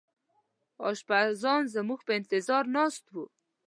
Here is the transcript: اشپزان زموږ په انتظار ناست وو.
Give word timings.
اشپزان 0.87 1.61
زموږ 1.75 1.99
په 2.07 2.11
انتظار 2.19 2.63
ناست 2.75 3.03
وو. 3.13 3.25